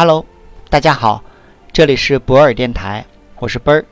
[0.00, 0.24] Hello，
[0.70, 1.24] 大家好，
[1.72, 3.04] 这里是博尔电台，
[3.40, 3.84] 我是奔儿。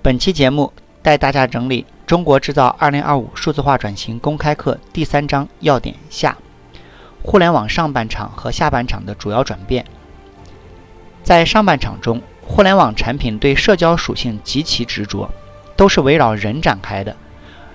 [0.00, 0.72] 本期节目
[1.02, 6.38] 带大家整理《中国制造2025数字化转型公开课》第三章要点下：
[7.24, 9.84] 互联网上半场和下半场的主要转变。
[11.24, 15.28] 在上半场中，互联网产品对社交属性极其执着，
[15.74, 17.16] 都是围绕人展开的。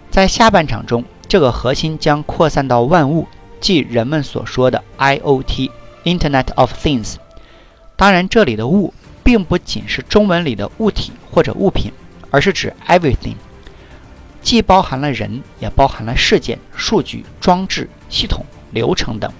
[0.09, 3.27] 在下半场中，这个核心将扩散到万物，
[3.59, 7.15] 即人们所说的 IoT（Internet of Things）。
[7.97, 8.93] 当然，这里的“物”
[9.25, 11.91] 并不仅是中文里的物体或者物品，
[12.29, 13.33] 而是指 everything，
[14.39, 19.33] 既包含了人，也包含了事件、数据、装置、系统、流程等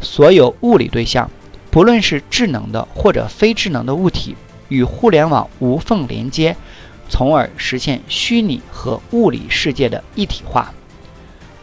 [0.00, 1.30] 所有物理对象，
[1.70, 4.34] 不论是智能的或者非智能的物体，
[4.68, 6.56] 与互联网无缝连接，
[7.08, 10.74] 从而实现虚拟和物理世界的一体化。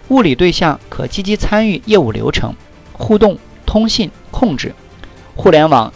[0.07, 2.55] 物理对象可积极参与业务流程、
[2.93, 4.73] 互动、通信、控制，
[5.35, 5.91] 互联网。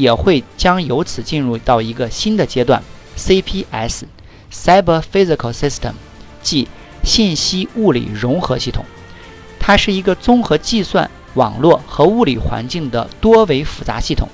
[0.00, 2.82] 也会将由此进入到一个新的阶段
[3.18, 5.92] ，CPS（Cyber Physical System），
[6.42, 6.68] 即
[7.04, 8.86] 信息物理融合系统。
[9.58, 14.26] 它是一个综合计算、网络和物理环境的多维复杂系统。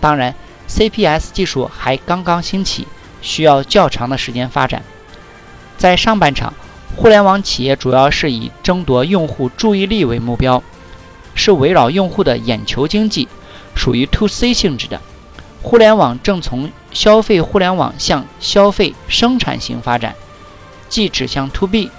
[0.00, 0.34] 当然
[0.68, 2.86] ，CPS 技术还刚刚兴起，
[3.22, 4.82] 需要较长的时间发展。
[5.78, 6.52] 在上半场，
[6.94, 10.62] 互联网企业主要是以争夺用户注意力为目标，
[11.34, 13.26] 是围绕用户的眼球经济。
[13.76, 15.00] 属于 to C 性质的
[15.62, 20.16] 互联网正从消费互联网向消费生产型发展，
[20.88, 21.90] 即指向 to B，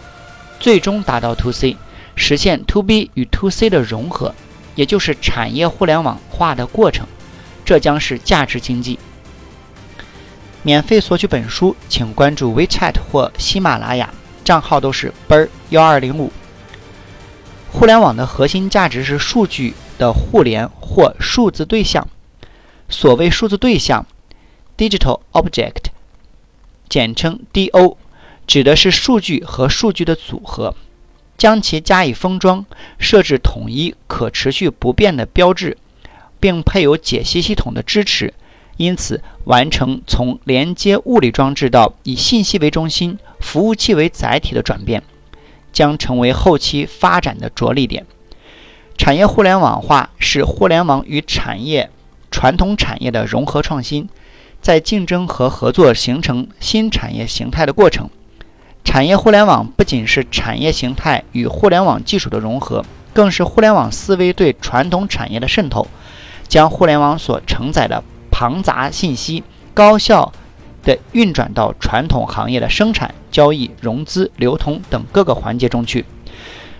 [0.59, 1.77] 最终达到 to C，
[2.15, 4.33] 实现 to B 与 to C 的融合，
[4.75, 7.05] 也就是产业互联网化的过程。
[7.63, 8.97] 这将是价值经济。
[10.63, 14.09] 免费索取本书，请关注 WeChat 或喜马拉雅，
[14.43, 16.31] 账号都是奔儿幺二零五。
[17.71, 22.07] 互联网的核心价值是数据的互联或数字对象。
[22.89, 24.05] 所谓数字对象
[24.77, 25.87] （Digital Object），
[26.89, 27.97] 简称 DO，
[28.47, 30.75] 指的是数据和数据的组合，
[31.37, 32.65] 将其加以封装，
[32.97, 35.77] 设置统一、可持续不变的标志，
[36.39, 38.33] 并配有解析系统的支持，
[38.77, 45.03] 因此完成从连接物理装置到以信息为中心、服务器为载体的转变。
[45.71, 48.05] 将成为后期发展的着力点。
[48.97, 51.89] 产业互联网化是互联网与产业
[52.31, 54.09] 传统产业的融合创新，
[54.61, 58.09] 在竞争和合作形成新产业形态的过程。
[58.83, 65.87] 产业互联网不仅是产业形态与互联网技术的融合，更是互联网思维对传统产业的渗透，
[66.47, 70.31] 将互联网所承载的庞杂信息高效。
[70.87, 76.05] 的运转到传统行业的生产、交易、融资、流通等各个环节中去，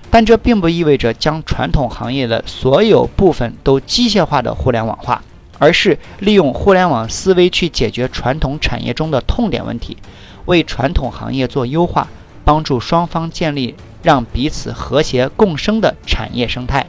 [0.10, 5.22] 但这并不意味着将传统行业的所有部分都机械化的互联网化，
[5.60, 9.98] 而是利用互联网思维去解决传统产业中的痛点问题，
[10.46, 12.08] 为传统行业做优化，
[12.46, 16.88] 帮助双方建立让彼此和谐共生的产业生态。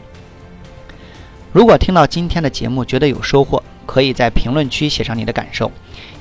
[1.52, 5.72] 如果听到今天的节目觉得有收获，可以在评论区写上你的感受。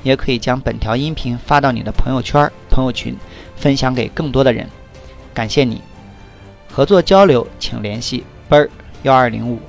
[0.02, 3.14] 也可以将本条音频发到你的朋友圈、朋友群，
[3.56, 4.66] 分享给更多的人。
[5.34, 5.82] 感谢你，
[6.72, 8.70] 合作交流请联系奔儿
[9.02, 9.60] 幺二零五。